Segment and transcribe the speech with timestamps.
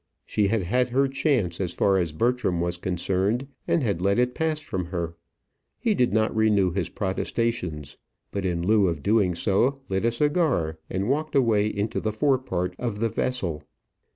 [0.25, 4.33] She had had her chance as far as Bertram was concerned, and had let it
[4.33, 5.13] pass from her.
[5.77, 7.99] He did not renew his protestations;
[8.31, 12.39] but in lieu of doing so, lit a cigar, and walked away into the fore
[12.39, 13.61] part of the vessel.